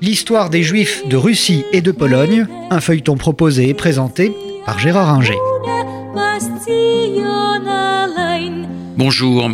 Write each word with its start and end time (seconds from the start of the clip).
L'histoire 0.00 0.50
des 0.50 0.62
Juifs 0.62 1.06
de 1.06 1.16
Russie 1.16 1.64
et 1.72 1.80
de 1.80 1.92
Pologne, 1.92 2.46
un 2.70 2.80
feuilleton 2.80 3.16
proposé 3.16 3.68
et 3.68 3.74
présenté 3.74 4.32
par 4.66 4.78
Gérard 4.78 5.10
Inger. 5.10 5.38
Bonjour. 8.96 9.50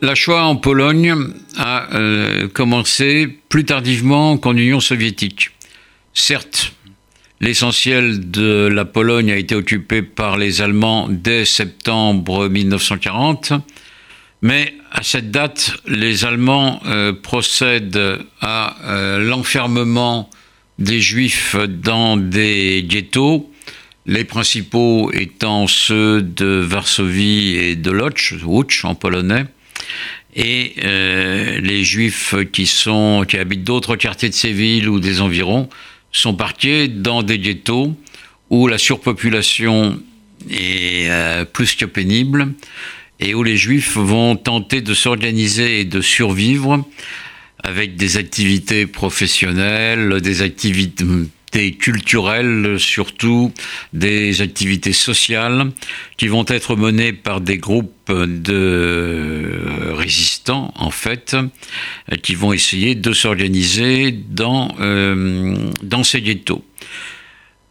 La 0.00 0.14
Shoah 0.14 0.44
en 0.44 0.56
Pologne 0.56 1.14
a 1.56 1.94
euh, 1.94 2.48
commencé 2.48 3.38
plus 3.48 3.64
tardivement 3.64 4.36
qu'en 4.36 4.56
Union 4.56 4.80
soviétique. 4.80 5.50
Certes, 6.14 6.72
l'essentiel 7.40 8.30
de 8.30 8.68
la 8.72 8.84
Pologne 8.84 9.30
a 9.32 9.36
été 9.36 9.54
occupé 9.54 10.02
par 10.02 10.36
les 10.36 10.62
Allemands 10.62 11.08
dès 11.10 11.44
septembre 11.44 12.48
1940, 12.48 13.52
mais 14.42 14.74
à 14.92 15.02
cette 15.02 15.30
date, 15.30 15.72
les 15.86 16.24
Allemands 16.24 16.80
euh, 16.86 17.12
procèdent 17.12 18.20
à 18.40 18.76
euh, 18.84 19.18
l'enfermement 19.18 20.30
des 20.78 21.00
Juifs 21.00 21.56
dans 21.68 22.16
des 22.16 22.84
ghettos, 22.86 23.50
les 24.06 24.24
principaux 24.24 25.10
étant 25.12 25.66
ceux 25.66 26.22
de 26.22 26.46
Varsovie 26.46 27.56
et 27.56 27.76
de 27.76 27.90
Lodz, 27.90 28.34
Łódź 28.44 28.84
en 28.84 28.94
polonais, 28.94 29.46
et 30.36 30.74
euh, 30.84 31.60
les 31.60 31.82
Juifs 31.82 32.36
qui, 32.52 32.64
qui 32.64 33.36
habitent 33.36 33.64
d'autres 33.64 33.96
quartiers 33.96 34.28
de 34.28 34.34
ces 34.34 34.52
villes 34.52 34.88
ou 34.88 35.00
des 35.00 35.20
environs 35.20 35.68
sont 36.12 36.34
parqués 36.34 36.86
dans 36.86 37.22
des 37.22 37.38
ghettos 37.38 37.94
où 38.50 38.68
la 38.68 38.78
surpopulation 38.78 40.00
est 40.48 41.10
plus 41.52 41.74
que 41.74 41.84
pénible 41.84 42.54
et 43.20 43.34
où 43.34 43.42
les 43.42 43.56
Juifs 43.56 43.96
vont 43.96 44.36
tenter 44.36 44.80
de 44.80 44.94
s'organiser 44.94 45.80
et 45.80 45.84
de 45.84 46.00
survivre 46.00 46.84
avec 47.62 47.96
des 47.96 48.16
activités 48.16 48.86
professionnelles, 48.86 50.20
des 50.20 50.42
activités 50.42 51.72
culturelles, 51.78 52.78
surtout 52.78 53.52
des 53.92 54.42
activités 54.42 54.92
sociales 54.92 55.70
qui 56.16 56.28
vont 56.28 56.44
être 56.46 56.76
menées 56.76 57.12
par 57.12 57.40
des 57.40 57.58
groupes 57.58 58.12
de 58.12 59.60
résistants, 59.92 60.72
en 60.76 60.90
fait, 60.90 61.36
qui 62.22 62.34
vont 62.34 62.52
essayer 62.52 62.94
de 62.94 63.12
s'organiser 63.12 64.12
dans, 64.12 64.74
euh, 64.80 65.70
dans 65.82 66.04
ces 66.04 66.22
ghettos. 66.22 66.64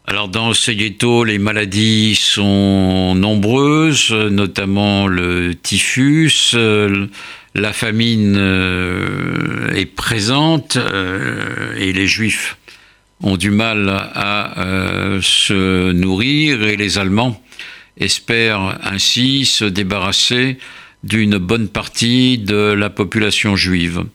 Alors 0.09 0.29
dans 0.29 0.53
ces 0.53 0.77
ghettos, 0.77 1.25
les 1.25 1.37
maladies 1.37 2.15
sont 2.15 3.13
nombreuses, 3.13 4.13
notamment 4.13 5.05
le 5.05 5.53
typhus, 5.53 6.51
euh, 6.53 7.07
la 7.53 7.73
famine 7.73 8.37
euh, 8.37 9.73
est 9.75 9.85
présente 9.85 10.77
euh, 10.77 11.75
et 11.75 11.91
les 11.91 12.07
juifs 12.07 12.55
ont 13.21 13.35
du 13.35 13.51
mal 13.51 13.89
à 13.89 14.53
se 15.21 15.91
nourrir 15.91 16.63
et 16.63 16.77
les 16.77 16.97
Allemands 16.97 17.43
espèrent 17.97 18.79
ainsi 18.83 19.43
se 19.43 19.65
débarrasser 19.65 20.57
d'une 21.03 21.37
bonne 21.37 21.67
partie 21.67 22.37
de 22.37 22.55
la 22.55 22.89
population 22.89 23.57
juive. 23.57 24.05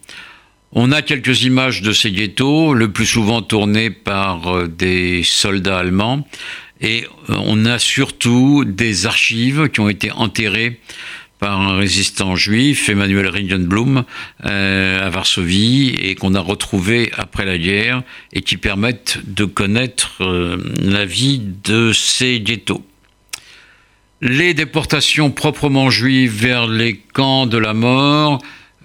On 0.74 0.90
a 0.90 1.02
quelques 1.02 1.42
images 1.42 1.82
de 1.82 1.92
ces 1.92 2.10
ghettos, 2.10 2.72
le 2.72 2.90
plus 2.90 3.04
souvent 3.04 3.42
tournées 3.42 3.90
par 3.90 4.56
euh, 4.56 4.68
des 4.68 5.22
soldats 5.22 5.78
allemands, 5.78 6.26
et 6.80 7.04
euh, 7.28 7.36
on 7.44 7.66
a 7.66 7.78
surtout 7.78 8.64
des 8.64 9.04
archives 9.04 9.68
qui 9.68 9.80
ont 9.80 9.90
été 9.90 10.10
enterrées 10.10 10.80
par 11.38 11.60
un 11.60 11.76
résistant 11.76 12.36
juif, 12.36 12.88
Emmanuel 12.88 13.28
Ringenblum, 13.28 14.04
euh, 14.46 15.06
à 15.06 15.10
Varsovie, 15.10 15.90
et 16.00 16.14
qu'on 16.14 16.34
a 16.34 16.40
retrouvé 16.40 17.10
après 17.18 17.44
la 17.44 17.58
guerre, 17.58 18.02
et 18.32 18.40
qui 18.40 18.56
permettent 18.56 19.18
de 19.26 19.44
connaître 19.44 20.22
la 20.80 21.04
vie 21.04 21.42
de 21.64 21.92
ces 21.92 22.40
ghettos. 22.40 22.84
Les 24.22 24.54
déportations 24.54 25.32
proprement 25.32 25.90
juives 25.90 26.32
vers 26.32 26.68
les 26.68 26.96
camps 27.12 27.46
de 27.46 27.58
la 27.58 27.74
mort, 27.74 28.38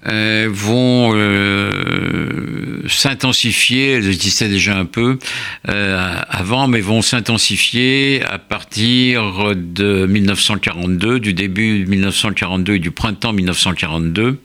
euh, 0.07 0.47
vont 0.49 1.11
euh, 1.15 2.81
s'intensifier, 2.87 3.91
elles 3.91 4.07
existaient 4.07 4.47
déjà 4.47 4.77
un 4.77 4.85
peu 4.85 5.19
euh, 5.67 6.15
avant, 6.29 6.67
mais 6.67 6.79
vont 6.79 7.01
s'intensifier 7.01 8.23
à 8.23 8.37
partir 8.37 9.53
de 9.55 10.05
1942, 10.05 11.19
du 11.19 11.33
début 11.33 11.85
1942 11.85 12.75
et 12.75 12.79
du 12.79 12.91
printemps 12.91 13.33
1942. 13.33 14.39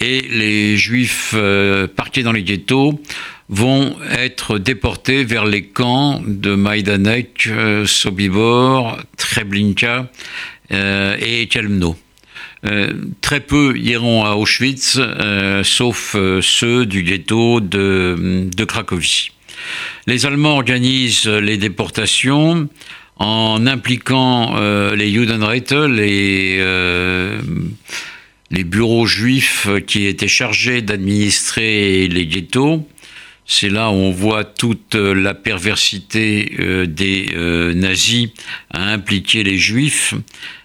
Et 0.00 0.20
les 0.22 0.76
juifs 0.76 1.36
parqués 1.94 2.24
dans 2.24 2.32
les 2.32 2.42
ghettos 2.42 3.00
vont 3.48 3.94
être 4.10 4.58
déportés 4.58 5.22
vers 5.22 5.44
les 5.44 5.62
camps 5.62 6.20
de 6.26 6.56
Majdanek, 6.56 7.48
Sobibor, 7.86 8.98
Treblinka 9.16 10.10
et 10.70 11.46
Kelmno. 11.48 11.96
Euh, 12.64 12.92
très 13.20 13.40
peu 13.40 13.76
iront 13.76 14.24
à 14.24 14.36
Auschwitz, 14.36 14.96
euh, 14.96 15.64
sauf 15.64 16.14
euh, 16.14 16.40
ceux 16.40 16.86
du 16.86 17.02
ghetto 17.02 17.60
de, 17.60 18.64
Cracovie. 18.64 19.30
Les 20.06 20.26
Allemands 20.26 20.54
organisent 20.54 21.26
les 21.26 21.56
déportations 21.56 22.68
en 23.16 23.66
impliquant 23.66 24.56
les 24.94 25.12
Judenreite, 25.12 25.72
les, 25.72 26.58
les 28.50 28.64
bureaux 28.64 29.06
juifs 29.06 29.68
qui 29.86 30.06
étaient 30.06 30.26
chargés 30.26 30.82
d'administrer 30.82 32.08
les 32.08 32.26
ghettos. 32.26 32.88
C'est 33.44 33.68
là 33.68 33.90
où 33.90 33.94
on 33.94 34.12
voit 34.12 34.44
toute 34.44 34.94
la 34.94 35.34
perversité 35.34 36.86
des 36.86 37.72
nazis 37.74 38.28
à 38.70 38.84
impliquer 38.84 39.42
les 39.42 39.58
juifs 39.58 40.14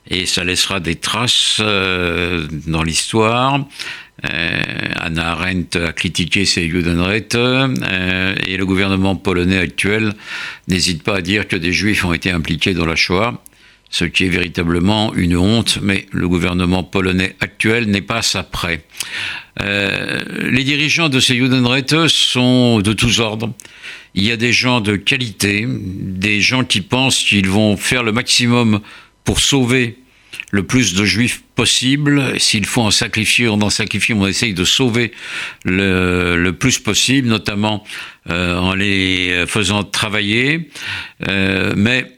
et 0.09 0.25
ça 0.25 0.43
laissera 0.43 0.79
des 0.79 0.95
traces 0.95 1.57
euh, 1.59 2.47
dans 2.67 2.83
l'histoire. 2.83 3.65
Euh, 4.25 4.61
Anna 4.95 5.31
Arendt 5.31 5.77
a 5.79 5.93
critiqué 5.93 6.45
ces 6.45 6.67
Judenrechte 6.67 7.35
euh, 7.35 8.35
et 8.47 8.57
le 8.57 8.65
gouvernement 8.65 9.15
polonais 9.15 9.59
actuel 9.59 10.13
n'hésite 10.67 11.03
pas 11.03 11.17
à 11.17 11.21
dire 11.21 11.47
que 11.47 11.55
des 11.55 11.71
juifs 11.71 12.03
ont 12.03 12.13
été 12.13 12.31
impliqués 12.31 12.73
dans 12.73 12.85
la 12.85 12.95
Shoah, 12.95 13.43
ce 13.89 14.05
qui 14.05 14.25
est 14.25 14.29
véritablement 14.29 15.13
une 15.13 15.37
honte, 15.37 15.79
mais 15.81 16.07
le 16.11 16.27
gouvernement 16.27 16.83
polonais 16.83 17.35
actuel 17.39 17.85
n'est 17.85 18.01
pas 18.01 18.21
ça 18.21 18.43
prêt. 18.43 18.83
les 19.59 20.63
dirigeants 20.63 21.09
de 21.09 21.19
ces 21.19 21.35
Judenrechte 21.35 22.07
sont 22.07 22.79
de 22.79 22.93
tous 22.93 23.19
ordres. 23.19 23.53
Il 24.13 24.23
y 24.23 24.31
a 24.31 24.37
des 24.37 24.51
gens 24.51 24.81
de 24.81 24.95
qualité, 24.95 25.65
des 25.67 26.41
gens 26.41 26.63
qui 26.63 26.81
pensent 26.81 27.23
qu'ils 27.23 27.49
vont 27.49 27.77
faire 27.77 28.03
le 28.03 28.11
maximum 28.11 28.81
pour 29.23 29.39
sauver 29.39 29.97
le 30.51 30.63
plus 30.63 30.93
de 30.93 31.05
juifs 31.05 31.43
possible. 31.55 32.39
S'il 32.39 32.65
faut 32.65 32.81
en 32.81 32.91
sacrifier, 32.91 33.47
on 33.47 33.61
en 33.61 33.69
sacrifie, 33.69 34.13
on 34.13 34.25
essaye 34.25 34.53
de 34.53 34.63
sauver 34.63 35.11
le, 35.65 36.51
plus 36.51 36.79
possible, 36.79 37.27
notamment 37.27 37.83
euh, 38.29 38.57
en 38.57 38.73
les 38.73 39.45
faisant 39.47 39.83
travailler. 39.83 40.69
Euh, 41.27 41.73
mais 41.75 42.16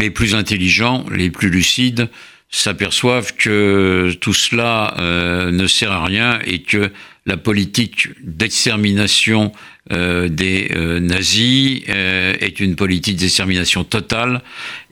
les 0.00 0.10
plus 0.10 0.34
intelligents, 0.34 1.04
les 1.14 1.30
plus 1.30 1.50
lucides, 1.50 2.08
s'aperçoivent 2.50 3.34
que 3.34 4.12
tout 4.20 4.34
cela 4.34 4.96
euh, 4.98 5.52
ne 5.52 5.66
sert 5.66 5.92
à 5.92 6.04
rien 6.04 6.40
et 6.44 6.62
que 6.62 6.90
la 7.26 7.36
politique 7.36 8.08
d'extermination 8.24 9.52
euh, 9.92 10.28
des 10.28 10.70
euh, 10.74 10.98
nazis 10.98 11.82
est 11.86 12.58
une 12.58 12.74
politique 12.74 13.16
d'extermination 13.16 13.84
totale 13.84 14.42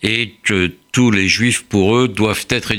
et 0.03 0.35
que 0.45 0.71
tous 0.93 1.11
les 1.11 1.27
juifs, 1.29 1.65
pour 1.65 1.97
eux, 1.97 2.09
doivent 2.09 2.47
être 2.51 2.73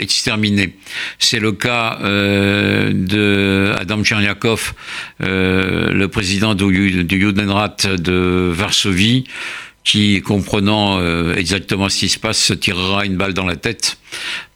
exterminés. 0.00 0.76
C'est 1.18 1.40
le 1.40 1.52
cas 1.52 1.98
de 2.02 3.72
Adam 3.78 4.04
Tcherniakov, 4.04 4.74
le 5.20 6.06
président 6.06 6.54
du, 6.54 7.04
du 7.04 7.20
Judenrat 7.20 7.76
de 7.98 8.50
Varsovie, 8.52 9.24
qui, 9.86 10.20
comprenant 10.20 11.00
exactement 11.34 11.88
ce 11.88 12.00
qui 12.00 12.08
se 12.08 12.18
passe, 12.18 12.38
se 12.38 12.52
tirera 12.52 13.06
une 13.06 13.16
balle 13.16 13.34
dans 13.34 13.46
la 13.46 13.56
tête 13.56 13.98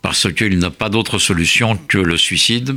parce 0.02 0.32
qu'il 0.32 0.58
n'a 0.58 0.70
pas 0.70 0.88
d'autre 0.88 1.18
solution 1.18 1.78
que 1.88 1.98
le 1.98 2.16
suicide. 2.16 2.76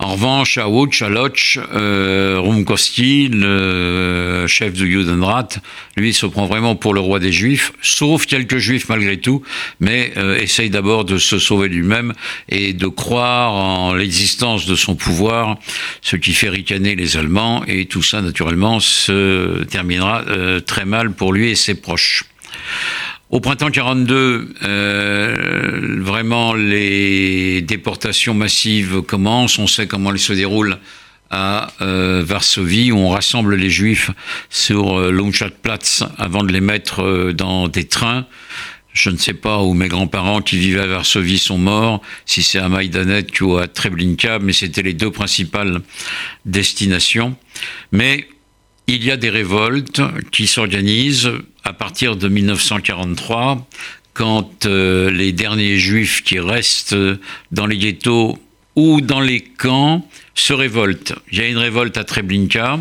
En 0.00 0.12
revanche, 0.12 0.58
à 0.58 0.66
Lodz, 1.08 1.58
euh, 1.72 2.38
Rumkowski, 2.40 3.28
le 3.32 4.46
chef 4.48 4.72
du 4.72 4.90
Judenrat, 4.90 5.48
lui 5.96 6.12
se 6.12 6.26
prend 6.26 6.46
vraiment 6.46 6.74
pour 6.74 6.94
le 6.94 7.00
roi 7.00 7.20
des 7.20 7.32
Juifs, 7.32 7.72
sauf 7.80 8.26
quelques 8.26 8.58
Juifs 8.58 8.88
malgré 8.88 9.18
tout, 9.18 9.42
mais 9.78 10.12
euh, 10.16 10.38
essaye 10.38 10.70
d'abord 10.70 11.04
de 11.04 11.16
se 11.18 11.38
sauver 11.38 11.68
lui-même 11.68 12.12
et 12.48 12.72
de 12.72 12.86
croire 12.88 13.52
en 13.52 13.94
l'existence 13.94 14.66
de 14.66 14.74
son 14.74 14.96
pouvoir, 14.96 15.58
ce 16.02 16.16
qui 16.16 16.34
fait 16.34 16.48
ricaner 16.48 16.96
les 16.96 17.16
Allemands, 17.16 17.64
et 17.66 17.86
tout 17.86 18.02
ça, 18.02 18.20
naturellement, 18.20 18.80
se 18.80 19.62
terminera 19.64 20.22
euh, 20.26 20.60
très 20.60 20.84
mal 20.84 21.12
pour 21.12 21.32
lui 21.32 21.50
et 21.50 21.54
ses 21.54 21.74
proches. 21.74 22.24
Au 23.34 23.40
printemps 23.40 23.72
42, 23.72 24.54
euh, 24.62 25.98
vraiment 25.98 26.54
les 26.54 27.62
déportations 27.62 28.32
massives 28.32 29.02
commencent. 29.02 29.58
On 29.58 29.66
sait 29.66 29.88
comment 29.88 30.12
elles 30.12 30.20
se 30.20 30.32
déroulent 30.32 30.78
à 31.30 31.72
Varsovie 31.80 32.92
où 32.92 32.96
on 32.96 33.08
rassemble 33.08 33.56
les 33.56 33.70
juifs 33.70 34.12
sur 34.50 35.00
euh, 35.00 35.50
Platz 35.62 36.04
avant 36.16 36.44
de 36.44 36.52
les 36.52 36.60
mettre 36.60 37.32
dans 37.32 37.66
des 37.66 37.88
trains. 37.88 38.28
Je 38.92 39.10
ne 39.10 39.16
sais 39.16 39.34
pas 39.34 39.62
où 39.62 39.74
mes 39.74 39.88
grands-parents 39.88 40.40
qui 40.40 40.56
vivaient 40.56 40.82
à 40.82 40.86
Varsovie 40.86 41.38
sont 41.38 41.58
morts, 41.58 42.02
si 42.26 42.44
c'est 42.44 42.60
à 42.60 42.68
Majdanek 42.68 43.40
ou 43.40 43.56
à 43.56 43.66
Treblinka, 43.66 44.38
mais 44.38 44.52
c'était 44.52 44.82
les 44.82 44.94
deux 44.94 45.10
principales 45.10 45.80
destinations. 46.44 47.36
Mais 47.90 48.28
il 48.86 49.02
y 49.02 49.10
a 49.10 49.16
des 49.16 49.30
révoltes 49.30 50.02
qui 50.30 50.46
s'organisent 50.46 51.32
à 51.64 51.72
partir 51.72 52.14
de 52.16 52.28
1943, 52.28 53.66
quand 54.12 54.66
euh, 54.66 55.10
les 55.10 55.32
derniers 55.32 55.78
juifs 55.78 56.22
qui 56.22 56.38
restent 56.38 56.94
dans 57.50 57.66
les 57.66 57.78
ghettos 57.78 58.38
ou 58.76 59.00
dans 59.00 59.20
les 59.20 59.40
camps 59.40 60.06
se 60.34 60.52
révoltent. 60.52 61.14
Il 61.32 61.38
y 61.38 61.40
a 61.40 61.48
une 61.48 61.58
révolte 61.58 61.96
à 61.96 62.04
Treblinka, 62.04 62.78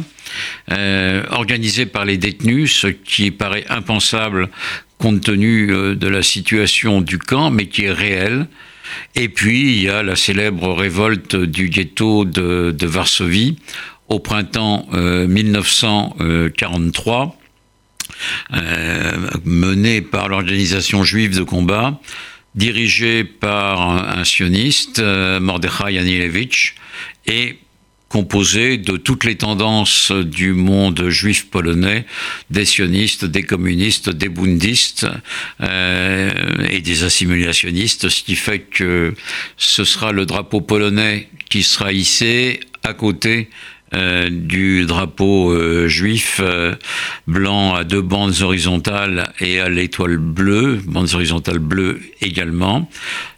euh, 0.72 1.24
organisée 1.32 1.86
par 1.86 2.04
les 2.06 2.18
détenus, 2.18 2.74
ce 2.74 2.88
qui 2.88 3.32
paraît 3.32 3.66
impensable 3.70 4.50
compte 4.98 5.22
tenu 5.22 5.72
euh, 5.72 5.96
de 5.96 6.08
la 6.08 6.22
situation 6.22 7.02
du 7.02 7.20
camp, 7.20 7.52
mais 7.52 7.68
qui 7.68 7.86
est 7.86 7.92
réel. 7.92 8.48
Et 9.16 9.30
puis, 9.30 9.62
il 9.62 9.82
y 9.82 9.90
a 9.90 10.04
la 10.04 10.16
célèbre 10.16 10.74
révolte 10.74 11.36
du 11.36 11.70
ghetto 11.70 12.26
de, 12.26 12.86
Varsovie 12.86 13.58
au 14.08 14.20
printemps 14.20 14.88
1943, 14.92 17.40
euh, 18.54 18.58
euh, 18.64 19.12
menée 19.46 20.02
par 20.02 20.30
l'organisation 20.30 21.04
juive 21.04 21.36
de 21.36 21.44
combat, 21.44 22.00
dirigée 22.56 23.24
par 23.24 24.18
un, 24.18 24.24
sioniste, 24.24 25.02
Mordechai 25.02 25.98
Anilevich, 25.98 26.76
et 27.26 27.58
composé 28.14 28.78
de 28.78 28.96
toutes 28.96 29.24
les 29.24 29.38
tendances 29.38 30.12
du 30.12 30.54
monde 30.54 31.10
juif 31.10 31.50
polonais, 31.50 32.06
des 32.52 32.64
sionistes, 32.64 33.26
des 33.26 33.42
communistes, 33.42 34.12
des 34.12 34.30
bundistes 34.30 35.08
euh, 35.62 36.32
et 36.70 36.82
des 36.82 37.04
assimilationnistes, 37.04 38.10
ce 38.10 38.24
qui 38.24 38.36
fait 38.36 38.60
que 38.60 39.16
ce 39.58 39.84
sera 39.84 40.12
le 40.12 40.28
drapeau 40.28 40.62
polonais 40.62 41.28
qui 41.50 41.64
sera 41.64 41.92
hissé 41.92 42.60
à 42.84 42.94
côté 42.94 43.50
euh, 43.96 44.30
du 44.32 44.86
drapeau 44.86 45.52
euh, 45.52 45.88
juif 45.88 46.40
euh, 46.44 46.74
blanc 47.28 47.76
à 47.76 47.84
deux 47.84 48.02
bandes 48.02 48.34
horizontales 48.42 49.32
et 49.40 49.60
à 49.60 49.70
l'étoile 49.70 50.18
bleue, 50.18 50.80
bandes 50.86 51.14
horizontales 51.14 51.60
bleues 51.60 52.02
également. 52.22 52.90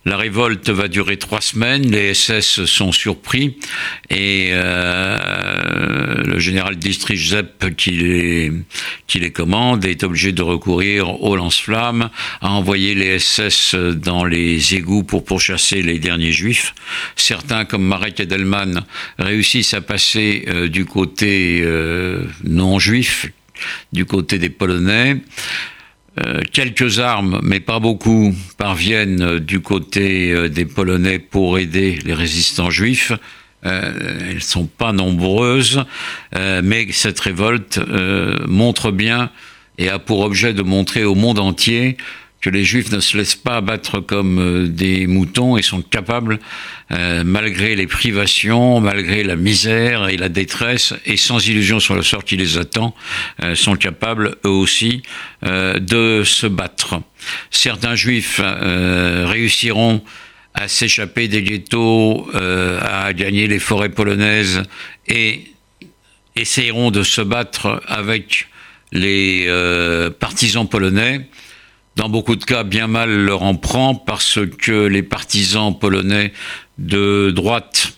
La 0.06 0.16
révolte 0.18 0.70
va 0.70 0.88
durer 0.88 1.18
trois 1.18 1.42
semaines, 1.42 1.90
les 1.92 2.14
SS 2.14 2.66
sont 2.66 2.92
surpris 2.92 3.58
et 4.12 4.52
le 4.52 6.38
général 6.38 6.76
Dietrich 6.76 7.30
Zepp 7.30 7.76
qui 7.76 7.90
les, 7.90 8.52
qui 9.08 9.20
les 9.20 9.32
commande 9.32 9.84
est 9.84 10.04
obligé 10.04 10.32
de 10.32 10.44
recourir 10.44 11.24
au 11.24 11.36
lance-flammes, 11.36 12.12
à 12.42 12.52
envoyer 12.52 12.94
les 12.94 13.18
SS 13.18 13.74
dans 13.74 14.26
les 14.26 14.76
égouts 14.76 15.02
pour 15.02 15.26
pourchasser 15.26 15.82
les 15.82 15.98
derniers 15.98 16.34
juifs. 16.34 16.76
Certains, 17.16 17.66
comme 17.66 17.84
Marek 17.88 18.20
Edelman, 18.20 18.84
réussissent 19.18 19.74
à 19.74 19.82
passer 19.82 20.45
euh, 20.48 20.68
du 20.68 20.86
côté 20.86 21.62
euh, 21.64 22.26
non 22.44 22.80
juif, 22.80 23.32
du 23.94 24.06
côté 24.06 24.38
des 24.38 24.50
Polonais. 24.50 25.18
Euh, 26.18 26.42
quelques 26.52 27.00
armes, 27.00 27.42
mais 27.44 27.60
pas 27.60 27.80
beaucoup, 27.80 28.34
parviennent 28.58 29.40
du 29.40 29.60
côté 29.60 30.50
des 30.50 30.66
Polonais 30.66 31.20
pour 31.20 31.60
aider 31.60 32.00
les 32.06 32.14
résistants 32.14 32.70
juifs. 32.70 33.12
elles 33.64 34.36
ne 34.36 34.40
sont 34.40 34.66
pas 34.66 34.94
nombreuses, 34.94 35.84
mais 36.64 36.88
cette 36.92 37.20
révolte 37.20 37.82
montre 38.48 38.92
bien 38.92 39.30
et 39.78 39.90
a 39.90 40.00
pour 40.00 40.22
objet 40.22 40.54
de 40.54 40.62
montrer 40.62 41.04
au 41.04 41.16
monde 41.16 41.40
entier 41.40 41.98
que 42.46 42.52
les 42.52 42.64
juifs 42.64 42.92
ne 42.92 43.00
se 43.00 43.18
laissent 43.18 43.34
pas 43.34 43.56
abattre 43.56 44.02
comme 44.02 44.38
euh, 44.38 44.68
des 44.68 45.08
moutons 45.08 45.58
et 45.58 45.64
sont 45.64 45.82
capables, 45.82 46.38
euh, 46.92 47.24
malgré 47.26 47.76
les 47.76 47.88
privations, 47.88 48.80
malgré 48.80 49.24
la 49.24 49.36
misère 49.36 50.10
et 50.10 50.16
la 50.16 50.30
détresse, 50.30 50.94
et 51.08 51.18
sans 51.18 51.48
illusion 51.48 51.80
sur 51.80 51.96
le 51.96 52.04
sort 52.04 52.24
qui 52.24 52.38
les 52.38 52.60
attend, 52.60 52.94
euh, 53.42 53.56
sont 53.56 53.76
capables 53.76 54.36
eux 54.46 54.50
aussi 54.50 55.02
de 55.42 56.22
se 56.24 56.46
battre. 56.46 57.02
Certains 57.50 57.96
juifs 57.96 58.40
réussiront 58.40 60.04
à 60.54 60.68
s'échapper 60.68 61.28
des 61.28 61.42
ghettos, 61.44 62.28
à 62.34 63.14
gagner 63.14 63.48
les 63.48 63.60
forêts 63.60 63.90
polonaises 63.90 64.64
et 65.08 65.52
essayeront 66.36 66.92
de 66.92 67.04
se 67.04 67.22
battre 67.22 67.82
avec 67.88 68.48
les 68.92 69.48
partisans 70.20 70.68
polonais 70.68 71.28
dans 71.96 72.10
beaucoup 72.10 72.36
de 72.36 72.44
cas, 72.44 72.64
bien 72.64 72.88
mal 72.88 73.10
leur 73.10 73.44
en 73.44 73.56
prend 73.56 73.96
parce 73.96 74.40
que 74.60 74.88
les 74.88 75.04
partisans 75.04 75.78
polonais 75.78 76.34
de 76.78 77.32
droite, 77.32 77.94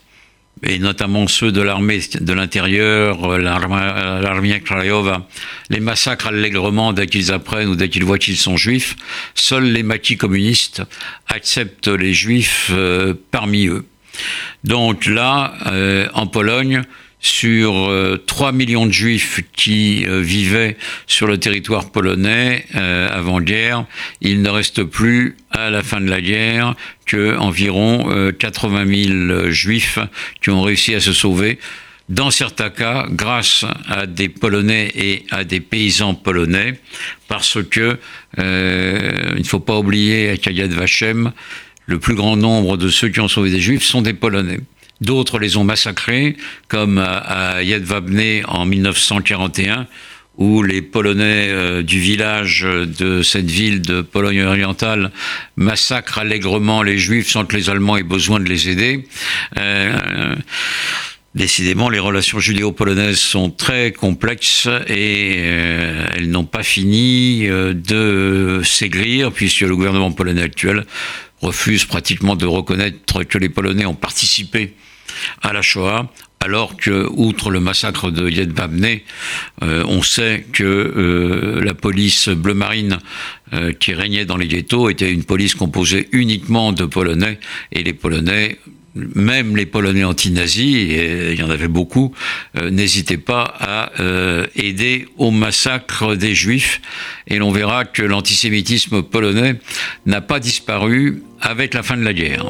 et 0.63 0.79
notamment 0.79 1.27
ceux 1.27 1.51
de 1.51 1.61
l'armée 1.61 1.99
de 2.19 2.33
l'intérieur, 2.33 3.37
l'armée 3.39 4.61
Krajowa, 4.61 5.27
les 5.69 5.79
massacrent 5.79 6.27
allègrement 6.27 6.93
dès 6.93 7.07
qu'ils 7.07 7.31
apprennent 7.31 7.69
ou 7.69 7.75
dès 7.75 7.89
qu'ils 7.89 8.05
voient 8.05 8.19
qu'ils 8.19 8.37
sont 8.37 8.57
juifs. 8.57 8.95
Seuls 9.35 9.71
les 9.71 9.83
maquis 9.83 10.17
communistes 10.17 10.83
acceptent 11.27 11.87
les 11.87 12.13
juifs 12.13 12.71
euh, 12.73 13.13
parmi 13.31 13.67
eux. 13.67 13.85
Donc 14.63 15.05
là, 15.05 15.53
euh, 15.67 16.07
en 16.13 16.27
Pologne, 16.27 16.83
sur 17.27 17.91
3 18.25 18.49
euh, 18.49 18.51
millions 18.51 18.85
de 18.85 18.91
juifs 18.91 19.41
qui 19.55 20.05
euh, 20.05 20.21
vivaient 20.21 20.77
sur 21.05 21.27
le 21.27 21.37
territoire 21.37 21.91
polonais 21.91 22.65
euh, 22.75 23.09
avant-guerre, 23.11 23.85
il 24.21 24.41
ne 24.41 24.49
reste 24.49 24.83
plus 24.83 25.35
à 25.51 25.69
la 25.69 25.83
fin 25.83 25.99
de 25.99 26.09
la 26.09 26.21
guerre 26.21 26.75
que 27.05 27.37
environ 27.37 28.31
80 28.37 28.85
000 29.29 29.49
juifs 29.49 29.99
qui 30.41 30.49
ont 30.49 30.61
réussi 30.61 30.93
à 30.93 30.99
se 30.99 31.13
sauver 31.13 31.59
dans 32.09 32.31
certains 32.31 32.69
cas, 32.69 33.05
grâce 33.09 33.65
à 33.89 34.05
des 34.05 34.29
Polonais 34.29 34.91
et 34.95 35.25
à 35.29 35.43
des 35.43 35.59
paysans 35.59 36.15
polonais, 36.15 36.79
parce 37.27 37.57
que 37.63 37.97
il 38.37 38.43
ne 38.43 39.43
faut 39.43 39.59
pas 39.59 39.77
oublier 39.77 40.37
qu'à 40.37 40.51
Yad 40.51 40.71
Vashem, 40.71 41.33
le 41.85 41.99
plus 41.99 42.15
grand 42.15 42.35
nombre 42.35 42.77
de 42.77 42.89
ceux 42.89 43.09
qui 43.09 43.19
ont 43.19 43.27
sauvé 43.27 43.49
des 43.49 43.59
Juifs 43.59 43.83
sont 43.83 44.01
des 44.01 44.13
Polonais. 44.13 44.59
D'autres 45.01 45.39
les 45.39 45.57
ont 45.57 45.63
massacrés, 45.63 46.37
comme 46.67 46.97
à 46.97 47.63
Jedwabne 47.63 48.43
en 48.47 48.65
1941, 48.65 49.87
où 50.37 50.61
les 50.61 50.81
Polonais 50.81 51.49
euh, 51.49 51.81
du 51.81 51.99
village 51.99 52.61
de 52.61 53.21
cette 53.23 53.49
ville 53.49 53.81
de 53.81 54.01
Pologne 54.01 54.43
orientale 54.43 55.11
massacrent 55.55 56.19
allègrement 56.19 56.83
les 56.83 56.97
Juifs 56.97 57.29
sans 57.29 57.45
que 57.45 57.55
les 57.55 57.69
Allemands 57.69 57.97
aient 57.97 58.03
besoin 58.03 58.39
de 58.39 58.45
les 58.45 58.69
aider. 58.69 59.07
Euh, 59.57 60.35
décidément, 61.33 61.89
les 61.89 61.99
relations 61.99 62.39
judéo-polonaises 62.39 63.17
sont 63.17 63.49
très 63.49 63.91
complexes 63.91 64.69
et 64.87 65.35
euh, 65.37 66.05
elles 66.15 66.29
n'ont 66.29 66.45
pas 66.45 66.63
fini 66.63 67.47
de 67.47 68.61
s'aigrir, 68.63 69.31
puisque 69.31 69.61
le 69.61 69.75
gouvernement 69.75 70.11
polonais 70.11 70.43
actuel 70.43 70.85
refuse 71.41 71.85
pratiquement 71.85 72.35
de 72.35 72.45
reconnaître 72.45 73.23
que 73.23 73.37
les 73.37 73.49
Polonais 73.49 73.85
ont 73.85 73.95
participé 73.95 74.73
à 75.41 75.53
la 75.53 75.61
Shoah, 75.61 76.09
alors 76.39 76.77
que, 76.77 77.07
outre 77.11 77.49
le 77.49 77.59
massacre 77.59 78.11
de 78.11 78.29
Yed 78.29 78.53
euh, 79.63 79.83
on 79.87 80.01
sait 80.01 80.45
que 80.53 80.63
euh, 80.63 81.63
la 81.63 81.73
police 81.73 82.29
bleu 82.29 82.53
marine 82.53 82.99
euh, 83.53 83.73
qui 83.73 83.93
régnait 83.93 84.25
dans 84.25 84.37
les 84.37 84.47
ghettos 84.47 84.89
était 84.89 85.11
une 85.11 85.23
police 85.23 85.55
composée 85.55 86.07
uniquement 86.11 86.71
de 86.73 86.85
Polonais, 86.85 87.39
et 87.71 87.83
les 87.83 87.93
Polonais 87.93 88.59
même 88.95 89.55
les 89.55 89.67
Polonais 89.67 90.03
anti-nazis, 90.03 90.75
et 90.75 91.33
il 91.33 91.39
y 91.39 91.43
en 91.43 91.51
avait 91.51 91.67
beaucoup, 91.67 92.15
n'hésitaient 92.59 93.17
pas 93.17 93.43
à 93.59 93.91
aider 94.55 95.05
au 95.17 95.29
massacre 95.29 96.15
des 96.15 96.33
Juifs. 96.33 96.81
Et 97.27 97.37
l'on 97.37 97.51
verra 97.51 97.85
que 97.85 98.01
l'antisémitisme 98.01 99.03
polonais 99.03 99.59
n'a 100.07 100.21
pas 100.21 100.39
disparu 100.39 101.21
avec 101.41 101.75
la 101.75 101.83
fin 101.83 101.95
de 101.95 102.03
la 102.03 102.13
guerre. 102.13 102.49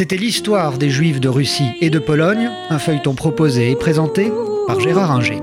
C'était 0.00 0.16
l'histoire 0.16 0.78
des 0.78 0.88
Juifs 0.88 1.20
de 1.20 1.28
Russie 1.28 1.72
et 1.82 1.90
de 1.90 1.98
Pologne, 1.98 2.48
un 2.70 2.78
feuilleton 2.78 3.14
proposé 3.14 3.70
et 3.70 3.76
présenté 3.76 4.32
par 4.66 4.80
Gérard 4.80 5.10
Inger. 5.10 5.42